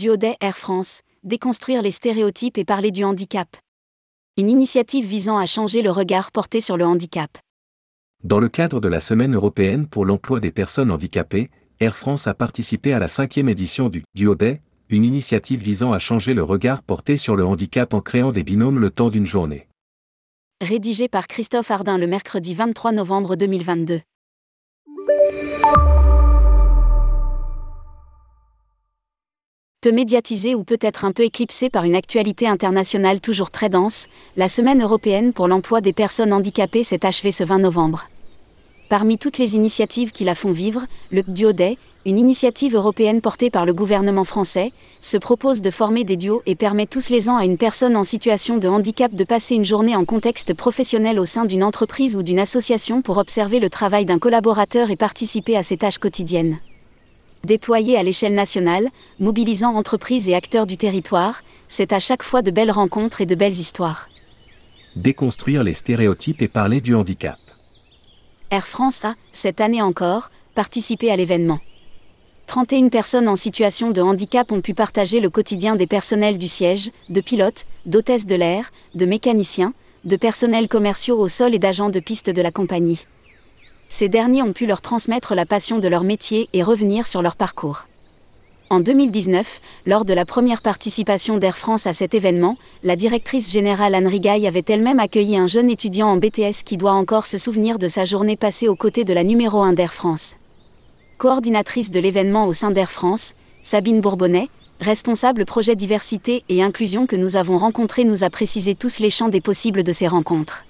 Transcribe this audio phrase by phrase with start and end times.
[0.00, 3.54] Duodet Air France, déconstruire les stéréotypes et parler du handicap.
[4.38, 7.36] Une initiative visant à changer le regard porté sur le handicap.
[8.24, 11.50] Dans le cadre de la Semaine européenne pour l'emploi des personnes handicapées,
[11.80, 16.32] Air France a participé à la cinquième édition du Duodet, une initiative visant à changer
[16.32, 19.68] le regard porté sur le handicap en créant des binômes le temps d'une journée.
[20.62, 24.00] Rédigé par Christophe Ardin le mercredi 23 novembre 2022.
[29.82, 34.46] Peu médiatisé ou peut-être un peu éclipsé par une actualité internationale toujours très dense, la
[34.46, 38.06] Semaine européenne pour l'emploi des personnes handicapées s'est achevée ce 20 novembre.
[38.90, 43.64] Parmi toutes les initiatives qui la font vivre, le Duodet, une initiative européenne portée par
[43.64, 47.46] le gouvernement français, se propose de former des duos et permet tous les ans à
[47.46, 51.46] une personne en situation de handicap de passer une journée en contexte professionnel au sein
[51.46, 55.78] d'une entreprise ou d'une association pour observer le travail d'un collaborateur et participer à ses
[55.78, 56.58] tâches quotidiennes.
[57.44, 62.50] Déployé à l'échelle nationale, mobilisant entreprises et acteurs du territoire, c'est à chaque fois de
[62.50, 64.08] belles rencontres et de belles histoires.
[64.94, 67.38] Déconstruire les stéréotypes et parler du handicap.
[68.50, 71.60] Air France a, cette année encore, participé à l'événement.
[72.46, 76.90] 31 personnes en situation de handicap ont pu partager le quotidien des personnels du siège,
[77.08, 79.72] de pilotes, d'hôtesses de l'air, de mécaniciens,
[80.04, 83.06] de personnels commerciaux au sol et d'agents de piste de la compagnie
[83.90, 87.36] ces derniers ont pu leur transmettre la passion de leur métier et revenir sur leur
[87.36, 87.86] parcours.
[88.70, 93.96] En 2019, lors de la première participation d'Air France à cet événement, la directrice générale
[93.96, 97.80] Anne Rigaille avait elle-même accueilli un jeune étudiant en BTS qui doit encore se souvenir
[97.80, 100.36] de sa journée passée aux côtés de la numéro 1 d'Air France.
[101.18, 104.48] Coordinatrice de l'événement au sein d'Air France, Sabine Bourbonnais,
[104.80, 109.28] responsable projet diversité et inclusion que nous avons rencontré, nous a précisé tous les champs
[109.28, 110.64] des possibles de ces rencontres.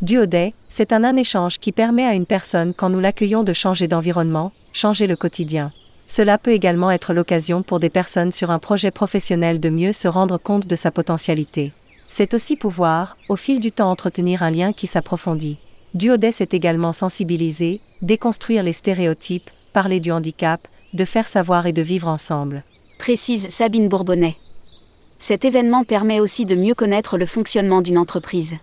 [0.00, 3.88] Duodet, c'est un, un échange qui permet à une personne quand nous l'accueillons de changer
[3.88, 5.72] d'environnement, changer le quotidien.
[6.06, 10.06] Cela peut également être l'occasion pour des personnes sur un projet professionnel de mieux se
[10.06, 11.72] rendre compte de sa potentialité.
[12.06, 15.58] C'est aussi pouvoir, au fil du temps, entretenir un lien qui s'approfondit.
[15.94, 21.82] Duodet c'est également sensibiliser, déconstruire les stéréotypes, parler du handicap, de faire savoir et de
[21.82, 22.62] vivre ensemble.
[23.00, 24.36] Précise Sabine Bourbonnais.
[25.18, 28.54] Cet événement permet aussi de mieux connaître le fonctionnement d'une entreprise.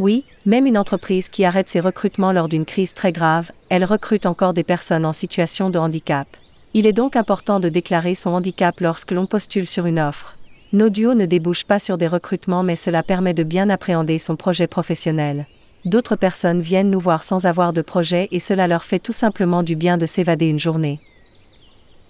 [0.00, 4.24] Oui, même une entreprise qui arrête ses recrutements lors d'une crise très grave, elle recrute
[4.24, 6.26] encore des personnes en situation de handicap.
[6.72, 10.38] Il est donc important de déclarer son handicap lorsque l'on postule sur une offre.
[10.72, 14.36] Nos duos ne débouchent pas sur des recrutements mais cela permet de bien appréhender son
[14.36, 15.44] projet professionnel.
[15.84, 19.62] D'autres personnes viennent nous voir sans avoir de projet et cela leur fait tout simplement
[19.62, 20.98] du bien de s'évader une journée.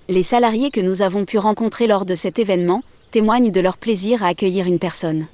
[0.09, 4.23] Les salariés que nous avons pu rencontrer lors de cet événement témoignent de leur plaisir
[4.23, 5.27] à accueillir une personne.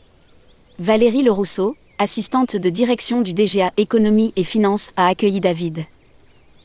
[0.79, 5.85] Valérie Le Rousseau, assistante de direction du DGA Économie et Finances, a accueilli David.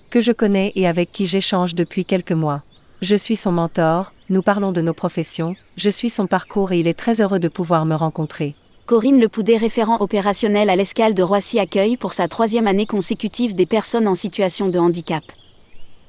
[0.09, 2.63] Que je connais et avec qui j'échange depuis quelques mois.
[3.01, 6.87] Je suis son mentor, nous parlons de nos professions, je suis son parcours et il
[6.87, 8.55] est très heureux de pouvoir me rencontrer.
[8.85, 13.65] Corinne Lepoudet, référent opérationnel à l'escale de Roissy, accueille pour sa troisième année consécutive des
[13.65, 15.23] personnes en situation de handicap.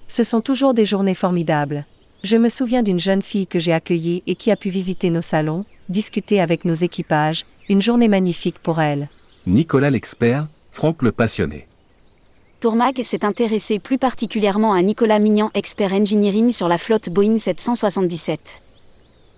[0.09, 1.87] Ce sont toujours des journées formidables.
[2.23, 5.23] Je me souviens d'une jeune fille que j'ai accueillie et qui a pu visiter nos
[5.23, 9.09] salons, discuter avec nos équipages, une journée magnifique pour elle.
[9.45, 11.67] Nicolas l'expert, Franck le passionné.
[12.61, 18.39] Tourmag s'est intéressé plus particulièrement à Nicolas Mignan, expert engineering sur la flotte Boeing 777.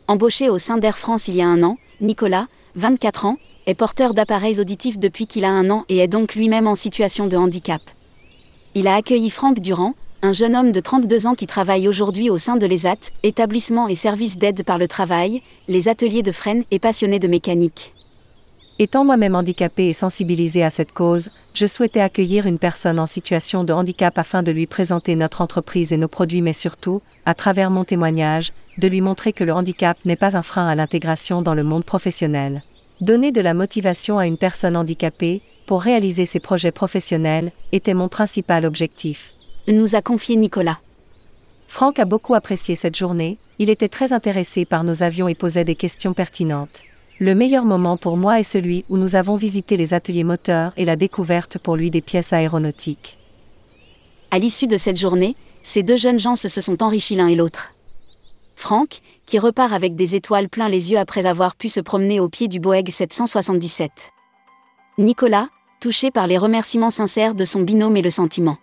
[0.06, 4.12] Embauché au sein d'Air France il y a un an, Nicolas, 24 ans, est porteur
[4.12, 7.81] d'appareils auditifs depuis qu'il a un an et est donc lui-même en situation de handicap.
[8.75, 12.39] Il a accueilli Franck Durand, un jeune homme de 32 ans qui travaille aujourd'hui au
[12.39, 16.79] sein de l'ESAT, établissement et service d'aide par le travail, les ateliers de freine et
[16.79, 17.93] passionné de mécanique.
[18.79, 23.65] Étant moi-même handicapé et sensibilisé à cette cause, je souhaitais accueillir une personne en situation
[23.65, 27.71] de handicap afin de lui présenter notre entreprise et nos produits, mais surtout, à travers
[27.71, 31.55] mon témoignage, de lui montrer que le handicap n'est pas un frein à l'intégration dans
[31.55, 32.63] le monde professionnel.
[33.03, 38.09] Donner de la motivation à une personne handicapée, pour réaliser ses projets professionnels, était mon
[38.09, 39.34] principal objectif
[39.72, 40.78] nous a confié Nicolas.
[41.69, 45.65] Franck a beaucoup apprécié cette journée, il était très intéressé par nos avions et posait
[45.65, 46.83] des questions pertinentes.
[47.19, 50.84] Le meilleur moment pour moi est celui où nous avons visité les ateliers moteurs et
[50.84, 53.19] la découverte pour lui des pièces aéronautiques.
[54.31, 57.72] À l'issue de cette journée, ces deux jeunes gens se, sont enrichis l'un et l'autre.
[58.57, 62.28] Franck, qui repart avec des étoiles plein les yeux après avoir pu se promener au
[62.28, 63.91] pied du Boeing 777.
[64.99, 65.49] Nicolas,
[65.81, 68.59] touché par les remerciements sincères de son binôme et le sentiment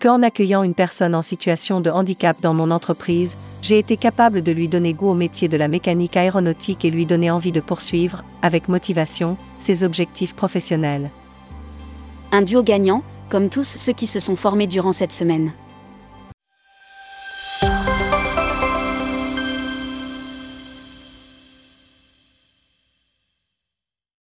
[0.00, 4.52] qu'en accueillant une personne en situation de handicap dans mon entreprise, j'ai été capable de
[4.52, 8.22] lui donner goût au métier de la mécanique aéronautique et lui donner envie de poursuivre,
[8.42, 11.10] avec motivation, ses objectifs professionnels.
[12.30, 15.52] Un duo gagnant, comme tous ceux qui se sont formés durant cette semaine.